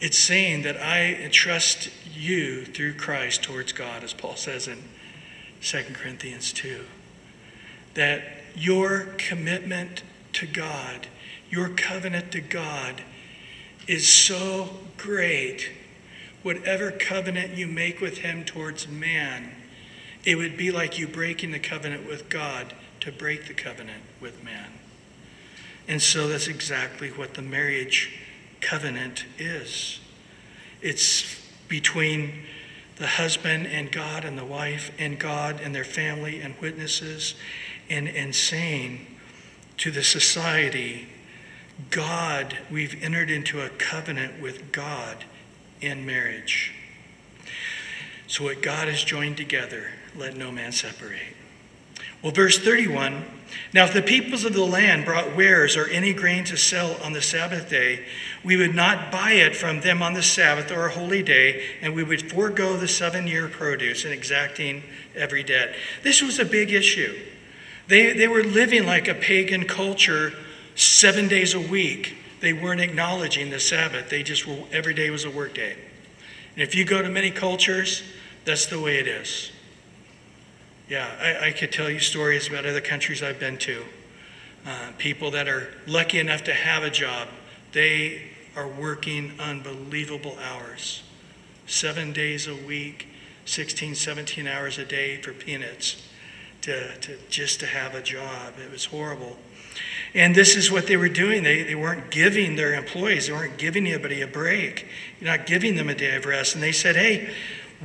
It's 0.00 0.18
saying 0.18 0.62
that 0.62 0.76
I 0.76 1.14
entrust 1.14 1.88
you 2.14 2.64
through 2.64 2.94
Christ 2.94 3.42
towards 3.42 3.72
God, 3.72 4.04
as 4.04 4.12
Paul 4.12 4.36
says 4.36 4.68
in 4.68 4.82
2 5.62 5.84
Corinthians 5.94 6.52
2. 6.52 6.84
That 7.94 8.41
your 8.56 9.08
commitment 9.18 10.02
to 10.34 10.46
God, 10.46 11.08
your 11.50 11.68
covenant 11.68 12.32
to 12.32 12.40
God 12.40 13.02
is 13.86 14.06
so 14.06 14.70
great. 14.96 15.70
Whatever 16.42 16.90
covenant 16.90 17.56
you 17.56 17.66
make 17.66 18.00
with 18.00 18.18
Him 18.18 18.44
towards 18.44 18.88
man, 18.88 19.52
it 20.24 20.36
would 20.36 20.56
be 20.56 20.70
like 20.70 20.98
you 20.98 21.06
breaking 21.06 21.52
the 21.52 21.58
covenant 21.58 22.06
with 22.06 22.28
God 22.28 22.74
to 23.00 23.12
break 23.12 23.46
the 23.46 23.54
covenant 23.54 24.02
with 24.20 24.42
man. 24.42 24.72
And 25.88 26.00
so 26.00 26.28
that's 26.28 26.46
exactly 26.46 27.08
what 27.08 27.34
the 27.34 27.42
marriage 27.42 28.18
covenant 28.60 29.24
is 29.38 29.98
it's 30.82 31.40
between 31.68 32.32
the 32.96 33.06
husband 33.06 33.66
and 33.66 33.90
God 33.90 34.24
and 34.24 34.36
the 34.36 34.44
wife 34.44 34.90
and 34.98 35.18
God 35.18 35.60
and 35.60 35.74
their 35.74 35.84
family 35.84 36.40
and 36.40 36.54
witnesses 36.60 37.34
and, 37.88 38.08
and 38.08 38.34
saying 38.34 39.06
to 39.78 39.90
the 39.90 40.02
society, 40.02 41.08
God, 41.90 42.56
we've 42.70 43.02
entered 43.02 43.30
into 43.30 43.60
a 43.60 43.68
covenant 43.68 44.40
with 44.40 44.72
God 44.72 45.24
in 45.80 46.06
marriage. 46.06 46.74
So 48.26 48.44
what 48.44 48.62
God 48.62 48.88
has 48.88 49.02
joined 49.02 49.36
together, 49.36 49.90
let 50.16 50.36
no 50.36 50.50
man 50.50 50.72
separate. 50.72 51.36
Well, 52.22 52.32
verse 52.32 52.58
31 52.58 53.24
Now, 53.74 53.84
if 53.84 53.92
the 53.92 54.00
peoples 54.00 54.44
of 54.44 54.54
the 54.54 54.64
land 54.64 55.04
brought 55.04 55.36
wares 55.36 55.76
or 55.76 55.86
any 55.86 56.14
grain 56.14 56.44
to 56.44 56.56
sell 56.56 56.96
on 57.02 57.12
the 57.12 57.20
Sabbath 57.20 57.68
day, 57.68 58.06
we 58.44 58.56
would 58.56 58.74
not 58.74 59.10
buy 59.10 59.32
it 59.32 59.56
from 59.56 59.80
them 59.80 60.02
on 60.02 60.14
the 60.14 60.22
Sabbath 60.22 60.70
or 60.70 60.86
a 60.86 60.92
holy 60.92 61.22
day, 61.22 61.62
and 61.82 61.94
we 61.94 62.04
would 62.04 62.30
forego 62.30 62.76
the 62.76 62.88
seven 62.88 63.26
year 63.26 63.48
produce 63.48 64.04
in 64.04 64.12
exacting 64.12 64.82
every 65.14 65.42
debt. 65.42 65.74
This 66.02 66.22
was 66.22 66.38
a 66.38 66.44
big 66.44 66.72
issue. 66.72 67.18
They, 67.92 68.14
they 68.14 68.26
were 68.26 68.42
living 68.42 68.86
like 68.86 69.06
a 69.06 69.12
pagan 69.12 69.66
culture 69.66 70.32
seven 70.74 71.28
days 71.28 71.52
a 71.52 71.60
week. 71.60 72.14
They 72.40 72.54
weren't 72.54 72.80
acknowledging 72.80 73.50
the 73.50 73.60
Sabbath. 73.60 74.08
They 74.08 74.22
just 74.22 74.46
were, 74.46 74.64
every 74.72 74.94
day 74.94 75.10
was 75.10 75.26
a 75.26 75.30
work 75.30 75.52
day. 75.52 75.76
And 76.54 76.62
if 76.62 76.74
you 76.74 76.86
go 76.86 77.02
to 77.02 77.10
many 77.10 77.30
cultures, 77.30 78.02
that's 78.46 78.64
the 78.64 78.80
way 78.80 78.96
it 78.96 79.06
is. 79.06 79.52
Yeah, 80.88 81.06
I, 81.20 81.48
I 81.48 81.52
could 81.52 81.70
tell 81.70 81.90
you 81.90 81.98
stories 81.98 82.48
about 82.48 82.64
other 82.64 82.80
countries 82.80 83.22
I've 83.22 83.38
been 83.38 83.58
to. 83.58 83.84
Uh, 84.64 84.92
people 84.96 85.30
that 85.32 85.46
are 85.46 85.68
lucky 85.86 86.18
enough 86.18 86.44
to 86.44 86.54
have 86.54 86.82
a 86.84 86.90
job, 86.90 87.28
they 87.72 88.22
are 88.56 88.68
working 88.68 89.34
unbelievable 89.38 90.38
hours. 90.42 91.02
Seven 91.66 92.14
days 92.14 92.46
a 92.46 92.56
week, 92.56 93.08
16, 93.44 93.96
17 93.96 94.46
hours 94.46 94.78
a 94.78 94.86
day 94.86 95.20
for 95.20 95.34
peanuts 95.34 96.08
to, 96.62 96.96
to 96.98 97.18
just 97.28 97.60
to 97.60 97.66
have 97.66 97.94
a 97.94 98.02
job. 98.02 98.54
It 98.64 98.70
was 98.70 98.86
horrible. 98.86 99.36
And 100.14 100.34
this 100.34 100.56
is 100.56 100.70
what 100.70 100.86
they 100.86 100.96
were 100.96 101.08
doing. 101.08 101.42
They, 101.42 101.62
they 101.62 101.74
weren't 101.74 102.10
giving 102.10 102.56
their 102.56 102.74
employees, 102.74 103.26
they 103.26 103.32
weren't 103.32 103.56
giving 103.56 103.86
anybody 103.86 104.20
a 104.20 104.26
break, 104.26 104.86
You're 105.20 105.30
not 105.30 105.46
giving 105.46 105.76
them 105.76 105.88
a 105.88 105.94
day 105.94 106.16
of 106.16 106.26
rest. 106.26 106.54
And 106.54 106.62
they 106.62 106.72
said, 106.72 106.96
hey, 106.96 107.32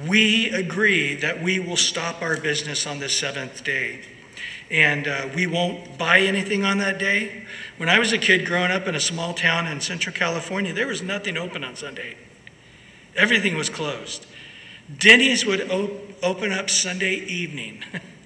we 0.05 0.49
agree 0.49 1.15
that 1.15 1.41
we 1.41 1.59
will 1.59 1.77
stop 1.77 2.21
our 2.21 2.37
business 2.39 2.85
on 2.85 2.99
the 2.99 3.09
seventh 3.09 3.63
day. 3.63 4.01
And 4.69 5.07
uh, 5.07 5.29
we 5.33 5.47
won't 5.47 5.97
buy 5.97 6.19
anything 6.19 6.65
on 6.65 6.77
that 6.79 6.99
day. 6.99 7.45
When 7.77 7.87
I 7.87 7.99
was 7.99 8.11
a 8.11 8.17
kid 8.17 8.45
growing 8.45 8.71
up 8.71 8.85
in 8.85 8.95
a 8.95 8.99
small 8.99 9.33
town 9.33 9.65
in 9.65 9.79
Central 9.79 10.13
California, 10.13 10.73
there 10.73 10.87
was 10.87 11.01
nothing 11.01 11.37
open 11.37 11.63
on 11.63 11.77
Sunday. 11.77 12.17
Everything 13.15 13.55
was 13.55 13.69
closed. 13.69 14.27
Denny's 14.95 15.45
would 15.45 15.71
op- 15.71 16.21
open 16.21 16.51
up 16.51 16.69
Sunday 16.69 17.15
evening. 17.15 17.83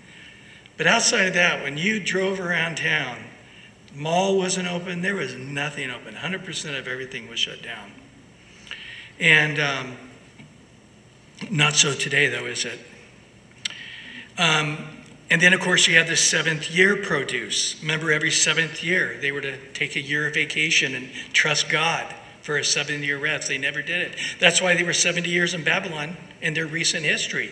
But 0.82 0.88
outside 0.88 1.28
of 1.28 1.36
that, 1.36 1.62
when 1.62 1.78
you 1.78 2.00
drove 2.00 2.40
around 2.40 2.78
town, 2.78 3.20
mall 3.94 4.36
wasn't 4.36 4.68
open, 4.68 5.02
there 5.02 5.14
was 5.14 5.36
nothing 5.36 5.92
open. 5.92 6.16
100% 6.16 6.80
of 6.80 6.88
everything 6.88 7.30
was 7.30 7.40
shut 7.40 7.62
down. 7.62 7.92
And 9.20 9.60
um, 9.60 9.96
not 11.52 11.76
so 11.76 11.94
today, 11.94 12.30
though, 12.30 12.48
is 12.48 12.66
it? 12.66 12.80
Um, 14.40 14.80
and 15.30 15.40
then, 15.40 15.54
of 15.54 15.60
course, 15.60 15.88
you 15.88 16.00
have 16.00 16.08
the 16.08 16.18
seventh 16.18 16.72
year 16.72 16.96
produce. 16.96 17.80
Remember, 17.84 18.12
every 18.12 18.32
seventh 18.32 18.84
year, 18.84 19.20
they 19.22 19.32
were 19.32 19.42
to 19.42 19.58
take 19.74 19.96
a 19.96 20.02
year 20.02 20.26
of 20.26 20.34
vacation 20.34 20.96
and 20.96 21.12
trust 21.32 21.70
God 21.70 22.12
for 22.42 22.58
a 22.58 22.66
seven 22.66 23.04
year 23.04 23.20
rest. 23.20 23.50
They 23.50 23.60
never 23.60 23.84
did 23.84 24.02
it. 24.14 24.18
That's 24.40 24.64
why 24.64 24.76
they 24.76 24.82
were 24.82 24.94
70 24.94 25.30
years 25.30 25.54
in 25.54 25.64
Babylon 25.64 26.18
in 26.42 26.56
their 26.56 26.66
recent 26.66 27.06
history 27.06 27.52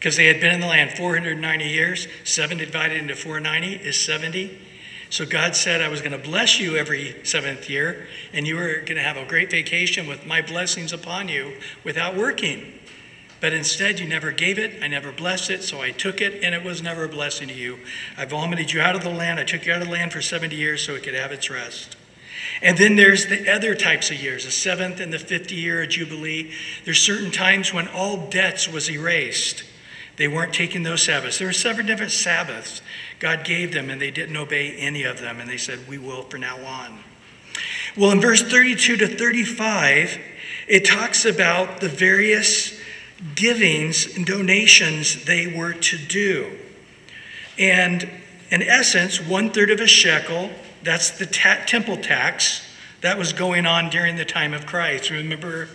because 0.00 0.16
they 0.16 0.24
had 0.24 0.40
been 0.40 0.54
in 0.54 0.60
the 0.60 0.66
land 0.66 0.92
490 0.96 1.66
years. 1.66 2.08
Seven 2.24 2.56
divided 2.56 2.96
into 2.96 3.14
490 3.14 3.86
is 3.86 4.00
70. 4.00 4.58
So 5.10 5.26
God 5.26 5.54
said, 5.54 5.82
I 5.82 5.88
was 5.88 6.00
going 6.00 6.12
to 6.12 6.18
bless 6.18 6.58
you 6.58 6.76
every 6.76 7.22
seventh 7.22 7.68
year, 7.68 8.08
and 8.32 8.46
you 8.46 8.56
were 8.56 8.76
going 8.76 8.96
to 8.96 9.02
have 9.02 9.18
a 9.18 9.26
great 9.26 9.50
vacation 9.50 10.06
with 10.06 10.24
my 10.24 10.40
blessings 10.40 10.94
upon 10.94 11.28
you 11.28 11.52
without 11.84 12.16
working. 12.16 12.78
But 13.42 13.52
instead, 13.52 14.00
you 14.00 14.08
never 14.08 14.32
gave 14.32 14.58
it. 14.58 14.82
I 14.82 14.88
never 14.88 15.12
blessed 15.12 15.50
it. 15.50 15.62
So 15.62 15.82
I 15.82 15.90
took 15.90 16.22
it, 16.22 16.42
and 16.42 16.54
it 16.54 16.64
was 16.64 16.82
never 16.82 17.04
a 17.04 17.08
blessing 17.08 17.48
to 17.48 17.54
you. 17.54 17.80
I 18.16 18.24
vomited 18.24 18.72
you 18.72 18.80
out 18.80 18.96
of 18.96 19.02
the 19.02 19.10
land. 19.10 19.38
I 19.38 19.44
took 19.44 19.66
you 19.66 19.72
out 19.74 19.82
of 19.82 19.88
the 19.88 19.92
land 19.92 20.12
for 20.14 20.22
70 20.22 20.56
years 20.56 20.82
so 20.82 20.94
it 20.94 21.02
could 21.02 21.14
have 21.14 21.32
its 21.32 21.50
rest. 21.50 21.96
And 22.62 22.78
then 22.78 22.96
there's 22.96 23.26
the 23.26 23.52
other 23.52 23.74
types 23.74 24.10
of 24.10 24.22
years, 24.22 24.46
the 24.46 24.50
seventh 24.50 24.98
and 24.98 25.12
the 25.12 25.18
50 25.18 25.54
year 25.54 25.82
of 25.82 25.90
Jubilee. 25.90 26.52
There's 26.86 27.02
certain 27.02 27.30
times 27.30 27.74
when 27.74 27.86
all 27.88 28.30
debts 28.30 28.66
was 28.66 28.90
erased. 28.90 29.64
They 30.20 30.28
weren't 30.28 30.52
taking 30.52 30.82
those 30.82 31.02
Sabbaths. 31.02 31.38
There 31.38 31.46
were 31.46 31.52
seven 31.54 31.86
different 31.86 32.12
Sabbaths 32.12 32.82
God 33.20 33.42
gave 33.42 33.72
them, 33.72 33.88
and 33.88 33.98
they 33.98 34.10
didn't 34.10 34.36
obey 34.36 34.76
any 34.76 35.04
of 35.04 35.18
them. 35.18 35.40
And 35.40 35.48
they 35.48 35.56
said, 35.56 35.88
We 35.88 35.96
will 35.96 36.24
from 36.24 36.42
now 36.42 36.62
on. 36.62 36.98
Well, 37.96 38.10
in 38.10 38.20
verse 38.20 38.42
32 38.42 38.98
to 38.98 39.06
35, 39.06 40.18
it 40.68 40.84
talks 40.84 41.24
about 41.24 41.80
the 41.80 41.88
various 41.88 42.78
givings 43.34 44.14
and 44.14 44.26
donations 44.26 45.24
they 45.24 45.46
were 45.46 45.72
to 45.72 45.96
do. 45.96 46.54
And 47.58 48.06
in 48.50 48.60
essence, 48.60 49.26
one 49.26 49.48
third 49.48 49.70
of 49.70 49.80
a 49.80 49.86
shekel, 49.86 50.50
that's 50.82 51.12
the 51.12 51.24
ta- 51.24 51.62
temple 51.64 51.96
tax 51.96 52.60
that 53.00 53.16
was 53.16 53.32
going 53.32 53.64
on 53.64 53.88
during 53.88 54.16
the 54.16 54.26
time 54.26 54.52
of 54.52 54.66
Christ. 54.66 55.08
Remember, 55.08 55.70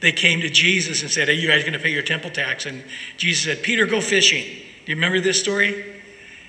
they 0.00 0.12
came 0.12 0.40
to 0.40 0.48
Jesus 0.48 1.02
and 1.02 1.10
said, 1.10 1.28
Are 1.28 1.32
you 1.32 1.48
guys 1.48 1.62
going 1.62 1.74
to 1.74 1.78
pay 1.78 1.92
your 1.92 2.02
temple 2.02 2.30
tax? 2.30 2.66
And 2.66 2.82
Jesus 3.16 3.44
said, 3.44 3.62
Peter, 3.62 3.86
go 3.86 4.00
fishing. 4.00 4.44
Do 4.44 4.92
you 4.92 4.94
remember 4.94 5.20
this 5.20 5.40
story? 5.40 6.00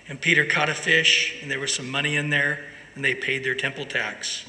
And 0.08 0.20
Peter 0.20 0.46
caught 0.46 0.70
a 0.70 0.74
fish, 0.74 1.40
and 1.42 1.50
there 1.50 1.60
was 1.60 1.74
some 1.74 1.90
money 1.90 2.16
in 2.16 2.30
there, 2.30 2.66
and 2.96 3.04
they 3.04 3.14
paid 3.14 3.44
their 3.44 3.56
temple 3.56 3.86
tax. 3.86 4.46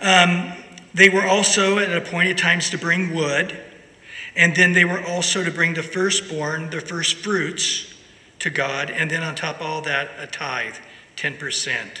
Um, 0.00 0.52
they 0.94 1.08
were 1.08 1.26
also 1.26 1.78
at 1.78 1.94
appointed 1.96 2.38
times 2.38 2.70
to 2.70 2.78
bring 2.78 3.14
wood, 3.14 3.58
and 4.36 4.54
then 4.54 4.72
they 4.72 4.84
were 4.84 5.02
also 5.02 5.42
to 5.42 5.50
bring 5.50 5.74
the 5.74 5.82
firstborn, 5.82 6.70
the 6.70 6.80
first 6.80 7.16
fruits 7.16 7.94
to 8.40 8.50
God, 8.50 8.90
and 8.90 9.10
then 9.10 9.22
on 9.22 9.34
top 9.34 9.60
of 9.60 9.66
all 9.66 9.82
that, 9.82 10.10
a 10.18 10.26
tithe, 10.26 10.76
10%. 11.16 12.00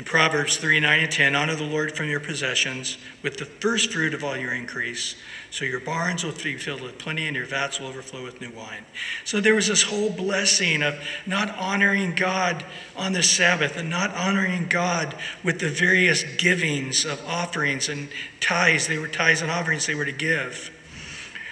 In 0.00 0.04
Proverbs 0.04 0.56
3 0.56 0.80
9 0.80 1.00
and 1.00 1.12
10, 1.12 1.36
honor 1.36 1.54
the 1.54 1.62
Lord 1.62 1.94
from 1.94 2.08
your 2.08 2.20
possessions 2.20 2.96
with 3.22 3.36
the 3.36 3.44
first 3.44 3.92
fruit 3.92 4.14
of 4.14 4.24
all 4.24 4.34
your 4.34 4.54
increase. 4.54 5.14
So 5.50 5.66
your 5.66 5.78
barns 5.78 6.24
will 6.24 6.32
be 6.32 6.56
filled 6.56 6.80
with 6.80 6.96
plenty 6.96 7.26
and 7.26 7.36
your 7.36 7.44
vats 7.44 7.78
will 7.78 7.88
overflow 7.88 8.24
with 8.24 8.40
new 8.40 8.50
wine. 8.50 8.86
So 9.26 9.42
there 9.42 9.54
was 9.54 9.66
this 9.66 9.82
whole 9.82 10.08
blessing 10.08 10.82
of 10.82 10.98
not 11.26 11.50
honoring 11.58 12.14
God 12.14 12.64
on 12.96 13.12
the 13.12 13.22
Sabbath 13.22 13.76
and 13.76 13.90
not 13.90 14.14
honoring 14.14 14.68
God 14.68 15.14
with 15.44 15.60
the 15.60 15.68
various 15.68 16.24
givings 16.38 17.04
of 17.04 17.22
offerings 17.26 17.90
and 17.90 18.08
tithes. 18.40 18.86
They 18.86 18.96
were 18.96 19.06
tithes 19.06 19.42
and 19.42 19.50
offerings 19.50 19.84
they 19.84 19.94
were 19.94 20.06
to 20.06 20.12
give. 20.12 20.70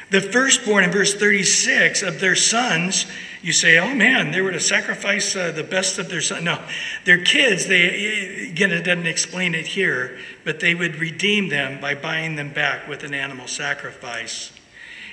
The 0.09 0.23
firstborn 0.23 0.85
in 0.85 0.90
verse 0.90 1.14
36 1.14 2.02
of 2.02 2.19
their 2.19 2.35
sons 2.35 3.05
you 3.42 3.52
say, 3.52 3.78
oh 3.78 3.95
man, 3.95 4.33
they 4.33 4.40
were 4.40 4.52
to 4.52 4.61
sacrifice 4.61 5.37
uh, 5.37 5.52
the 5.52 5.62
best 5.62 5.99
of 5.99 6.09
their 6.09 6.21
son. 6.21 6.45
No, 6.45 6.62
their 7.04 7.23
kids, 7.23 7.66
they, 7.66 8.49
again, 8.49 8.73
it 8.73 8.83
doesn't 8.83 9.07
explain 9.07 9.54
it 9.54 9.66
here, 9.66 10.18
but 10.45 10.61
they 10.61 10.75
would 10.75 10.97
redeem 10.97 11.49
them 11.49 11.80
by 11.80 11.95
buying 11.95 12.37
them 12.37 12.52
back 12.52 12.88
with 12.88 13.04
an 13.04 13.14
animal 13.14 13.47
sacrifice. 13.47 14.52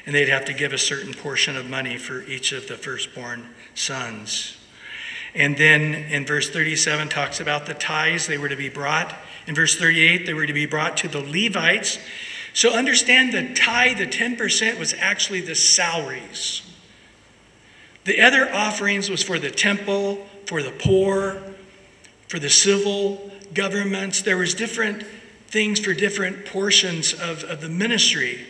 And 0.05 0.13
they'd 0.13 0.29
have 0.29 0.46
to 0.46 0.53
give 0.53 0.74
a 0.74 0.77
certain 0.77 1.13
portion 1.13 1.55
of 1.55 1.70
money 1.70 1.98
for 1.98 2.24
each 2.24 2.51
of 2.51 2.67
the 2.67 2.75
firstborn 2.75 3.50
sons. 3.74 4.58
And 5.34 5.58
then 5.58 5.94
in 5.94 6.25
verse 6.25 6.50
37 6.50 7.10
talks 7.10 7.39
about 7.39 7.65
the 7.65 7.74
tithes 7.74 8.27
they 8.27 8.38
were 8.38 8.50
to 8.50 8.55
be 8.55 8.70
brought. 8.70 9.13
In 9.48 9.55
verse 9.55 9.75
38, 9.75 10.25
they 10.25 10.34
were 10.34 10.46
to 10.46 10.53
be 10.53 10.65
brought 10.65 10.98
to 10.98 11.08
the 11.08 11.20
Levites. 11.20 12.00
So 12.53 12.74
understand 12.74 13.34
the 13.34 13.53
tithe, 13.53 13.98
the 13.98 14.08
10%, 14.08 14.79
was 14.79 14.94
actually 14.94 15.41
the 15.41 15.55
salaries 15.55 16.62
the 18.05 18.21
other 18.21 18.51
offerings 18.53 19.09
was 19.09 19.21
for 19.21 19.38
the 19.38 19.51
temple, 19.51 20.25
for 20.45 20.63
the 20.63 20.71
poor, 20.71 21.41
for 22.27 22.39
the 22.39 22.50
civil 22.50 23.31
governments. 23.53 24.21
There 24.21 24.38
was 24.38 24.53
different 24.53 25.03
things 25.47 25.79
for 25.79 25.93
different 25.93 26.45
portions 26.45 27.13
of, 27.13 27.43
of 27.43 27.62
the 27.62 27.69
ministry, 27.69 28.45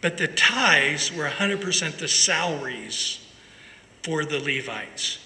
but 0.00 0.18
the 0.18 0.28
tithes 0.28 1.12
were 1.12 1.28
100% 1.28 1.98
the 1.98 2.08
salaries 2.08 3.24
for 4.02 4.24
the 4.24 4.40
Levites. 4.40 5.18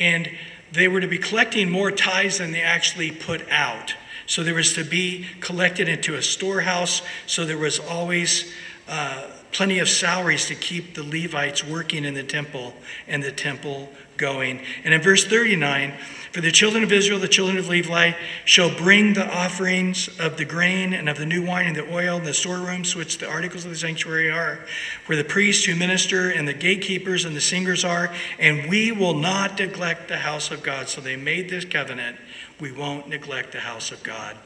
And 0.00 0.30
they 0.72 0.88
were 0.88 1.00
to 1.00 1.08
be 1.08 1.18
collecting 1.18 1.70
more 1.70 1.90
tithes 1.90 2.38
than 2.38 2.52
they 2.52 2.62
actually 2.62 3.10
put 3.10 3.48
out. 3.50 3.94
So 4.26 4.42
there 4.42 4.54
was 4.54 4.74
to 4.74 4.84
be 4.84 5.26
collected 5.40 5.88
into 5.88 6.14
a 6.14 6.22
storehouse, 6.22 7.02
so 7.26 7.44
there 7.44 7.58
was 7.58 7.78
always 7.78 8.52
uh, 8.88 9.26
plenty 9.56 9.78
of 9.78 9.88
salaries 9.88 10.46
to 10.48 10.54
keep 10.54 10.94
the 10.94 11.02
Levites 11.02 11.64
working 11.64 12.04
in 12.04 12.12
the 12.12 12.22
temple 12.22 12.74
and 13.08 13.22
the 13.22 13.32
temple 13.32 13.88
going. 14.18 14.60
And 14.84 14.92
in 14.92 15.00
verse 15.00 15.24
39, 15.24 15.94
for 16.30 16.42
the 16.42 16.52
children 16.52 16.84
of 16.84 16.92
Israel, 16.92 17.18
the 17.18 17.26
children 17.26 17.56
of 17.56 17.66
Levi, 17.66 18.12
shall 18.44 18.68
bring 18.76 19.14
the 19.14 19.26
offerings 19.26 20.08
of 20.20 20.36
the 20.36 20.44
grain 20.44 20.92
and 20.92 21.08
of 21.08 21.16
the 21.16 21.24
new 21.24 21.42
wine 21.42 21.66
and 21.66 21.74
the 21.74 21.90
oil 21.90 22.18
and 22.18 22.26
the 22.26 22.34
storerooms, 22.34 22.94
which 22.94 23.16
the 23.16 23.26
articles 23.26 23.64
of 23.64 23.70
the 23.70 23.78
sanctuary 23.78 24.30
are, 24.30 24.60
where 25.06 25.16
the 25.16 25.24
priests 25.24 25.64
who 25.64 25.74
minister 25.74 26.28
and 26.28 26.46
the 26.46 26.52
gatekeepers 26.52 27.24
and 27.24 27.34
the 27.34 27.40
singers 27.40 27.82
are, 27.82 28.12
and 28.38 28.68
we 28.68 28.92
will 28.92 29.14
not 29.14 29.58
neglect 29.58 30.08
the 30.08 30.18
house 30.18 30.50
of 30.50 30.62
God. 30.62 30.90
So 30.90 31.00
they 31.00 31.16
made 31.16 31.48
this 31.48 31.64
covenant. 31.64 32.18
We 32.60 32.72
won't 32.72 33.08
neglect 33.08 33.52
the 33.52 33.60
house 33.60 33.90
of 33.90 34.02
God. 34.02 34.36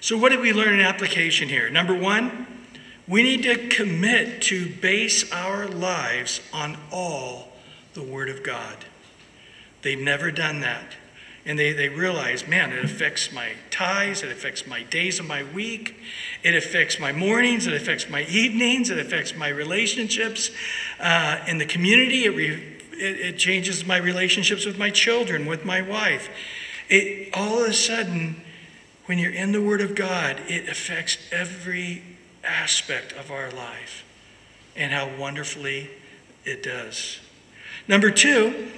So, 0.00 0.16
what 0.16 0.30
did 0.30 0.40
we 0.40 0.52
learn 0.52 0.74
in 0.74 0.80
application 0.80 1.48
here? 1.48 1.70
Number 1.70 1.94
one, 1.94 2.46
we 3.08 3.22
need 3.22 3.42
to 3.42 3.68
commit 3.68 4.42
to 4.42 4.68
base 4.76 5.30
our 5.32 5.66
lives 5.66 6.40
on 6.52 6.76
all 6.90 7.48
the 7.94 8.02
Word 8.02 8.28
of 8.28 8.42
God. 8.42 8.84
They've 9.82 9.98
never 9.98 10.30
done 10.30 10.60
that. 10.60 10.94
And 11.44 11.58
they, 11.58 11.72
they 11.72 11.88
realize, 11.88 12.46
man, 12.46 12.72
it 12.72 12.84
affects 12.84 13.32
my 13.32 13.54
ties, 13.70 14.22
it 14.22 14.30
affects 14.30 14.64
my 14.64 14.84
days 14.84 15.18
of 15.18 15.26
my 15.26 15.42
week, 15.42 15.96
it 16.44 16.54
affects 16.54 17.00
my 17.00 17.10
mornings, 17.10 17.66
it 17.66 17.74
affects 17.74 18.08
my 18.08 18.22
evenings, 18.26 18.90
it 18.90 18.98
affects 18.98 19.34
my 19.34 19.48
relationships 19.48 20.52
uh, 21.00 21.40
in 21.48 21.58
the 21.58 21.66
community, 21.66 22.26
it, 22.26 22.30
re, 22.30 22.78
it, 22.92 23.20
it 23.20 23.38
changes 23.38 23.84
my 23.84 23.96
relationships 23.96 24.64
with 24.64 24.78
my 24.78 24.90
children, 24.90 25.44
with 25.44 25.64
my 25.64 25.82
wife. 25.82 26.28
It, 26.88 27.30
all 27.34 27.64
of 27.64 27.70
a 27.70 27.74
sudden, 27.74 28.40
when 29.06 29.18
you're 29.18 29.32
in 29.32 29.50
the 29.50 29.60
Word 29.60 29.80
of 29.80 29.96
God, 29.96 30.40
it 30.46 30.68
affects 30.68 31.18
every 31.32 32.04
aspect 32.52 33.12
of 33.12 33.30
our 33.30 33.50
life 33.50 34.04
and 34.76 34.92
how 34.92 35.10
wonderfully 35.16 35.90
it 36.44 36.62
does. 36.62 37.20
Number 37.88 38.10
two, 38.10 38.68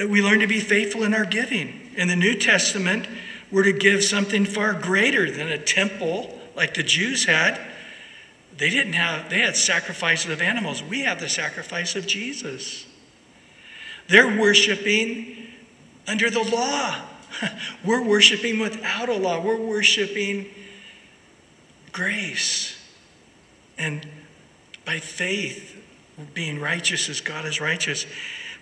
uh, 0.00 0.08
we 0.08 0.22
learn 0.22 0.40
to 0.40 0.46
be 0.46 0.60
faithful 0.60 1.04
in 1.04 1.14
our 1.14 1.24
giving. 1.24 1.92
In 1.96 2.08
the 2.08 2.16
New 2.16 2.34
Testament, 2.34 3.06
we're 3.50 3.64
to 3.64 3.72
give 3.72 4.02
something 4.02 4.44
far 4.44 4.74
greater 4.74 5.30
than 5.30 5.48
a 5.48 5.58
temple 5.58 6.38
like 6.56 6.74
the 6.74 6.82
Jews 6.82 7.24
had. 7.24 7.60
They 8.56 8.70
didn't 8.70 8.94
have, 8.94 9.30
they 9.30 9.40
had 9.40 9.56
sacrifices 9.56 10.30
of 10.30 10.42
animals. 10.42 10.82
We 10.82 11.02
have 11.02 11.20
the 11.20 11.28
sacrifice 11.28 11.94
of 11.96 12.06
Jesus. 12.06 12.86
They're 14.08 14.38
worshiping 14.38 15.48
under 16.06 16.30
the 16.30 16.42
law. 16.42 16.96
We're 17.84 18.02
worshiping 18.02 18.58
without 18.58 19.08
a 19.08 19.14
law. 19.14 19.40
We're 19.40 19.60
worshiping 19.60 20.46
grace. 21.92 22.77
And 23.78 24.06
by 24.84 24.98
faith, 24.98 25.76
being 26.34 26.60
righteous 26.60 27.08
as 27.08 27.20
God 27.20 27.44
is 27.44 27.60
righteous. 27.60 28.06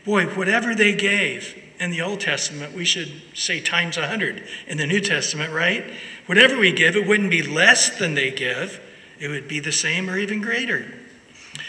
Boy, 0.05 0.27
whatever 0.27 0.75
they 0.75 0.95
gave 0.95 1.63
in 1.81 1.91
the 1.91 2.03
Old 2.03 2.21
Testament, 2.21 2.75
we 2.75 2.85
should 2.85 3.11
say 3.35 3.61
times 3.61 3.97
a 3.97 4.07
hundred 4.07 4.47
in 4.67 4.79
the 4.79 4.87
New 4.87 5.01
Testament, 5.01 5.53
right? 5.53 5.85
Whatever 6.27 6.59
we 6.59 6.73
give, 6.73 6.97
it 6.97 7.07
wouldn't 7.07 7.31
be 7.31 7.43
less 7.43 7.99
than 7.99 8.15
they 8.15 8.31
give, 8.31 8.81
it 9.19 9.29
would 9.29 9.49
be 9.49 9.61
the 9.61 9.73
same 9.73 10.09
or 10.11 10.19
even 10.19 10.41
greater. 10.41 10.87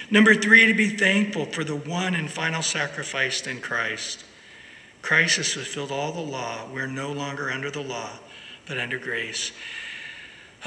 Number 0.10 0.36
three, 0.36 0.66
to 0.68 0.74
be 0.74 0.90
thankful 0.90 1.46
for 1.46 1.64
the 1.64 1.76
one 1.76 2.16
and 2.16 2.30
final 2.30 2.62
sacrifice 2.62 3.46
in 3.46 3.62
Christ. 3.62 4.24
Christ 5.02 5.38
has 5.38 5.54
fulfilled 5.54 5.92
all 5.92 6.12
the 6.12 6.20
law. 6.20 6.70
We're 6.72 6.88
no 6.88 7.12
longer 7.12 7.50
under 7.50 7.72
the 7.72 7.82
law, 7.82 8.12
but 8.68 8.78
under 8.78 9.00
grace. 9.00 9.52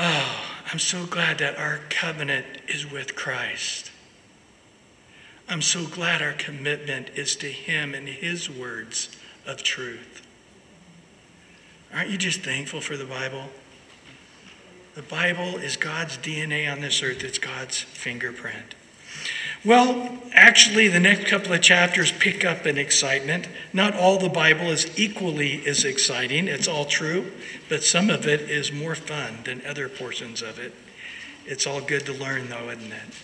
Oh, 0.03 0.47
I'm 0.73 0.79
so 0.79 1.05
glad 1.05 1.37
that 1.39 1.59
our 1.59 1.81
covenant 1.91 2.47
is 2.67 2.91
with 2.91 3.15
Christ. 3.15 3.91
I'm 5.47 5.61
so 5.61 5.85
glad 5.85 6.23
our 6.23 6.33
commitment 6.33 7.11
is 7.11 7.37
to 7.37 7.49
Him 7.49 7.93
and 7.93 8.09
His 8.09 8.49
words 8.49 9.15
of 9.47 9.63
truth. 9.63 10.27
Aren't 11.93 12.09
you 12.09 12.17
just 12.17 12.41
thankful 12.41 12.81
for 12.81 12.97
the 12.97 13.05
Bible? 13.05 13.51
The 14.95 15.03
Bible 15.03 15.59
is 15.59 15.77
God's 15.77 16.17
DNA 16.17 16.73
on 16.73 16.81
this 16.81 17.03
earth, 17.03 17.23
it's 17.23 17.39
God's 17.39 17.81
fingerprint. 17.81 18.75
Well, 19.63 20.19
actually, 20.33 20.89
the 20.89 21.01
next 21.01 21.27
couple 21.27 21.53
of 21.53 21.61
chapters 21.61 22.13
pick 22.13 22.47
up 22.47 22.67
in 22.67 22.79
excitement. 22.79 23.47
Not 23.75 23.95
all 23.95 24.19
the 24.19 24.31
Bible 24.31 24.71
is 24.71 24.99
equally 24.99 25.67
as 25.67 25.85
exciting, 25.85 26.49
it's 26.49 26.67
all 26.67 26.87
true, 26.87 27.31
but 27.69 27.83
some 27.83 28.09
of 28.09 28.27
it 28.27 28.49
is 28.49 28.73
more 28.73 28.95
fun 28.95 29.41
than 29.45 29.61
other 29.67 29.91
portions 29.91 30.41
of 30.41 30.59
it. 30.59 30.75
It's 31.45 31.67
all 31.67 31.83
good 31.83 32.07
to 32.07 32.13
learn, 32.15 32.49
though, 32.49 32.71
isn't 32.71 32.93
it? 32.93 33.15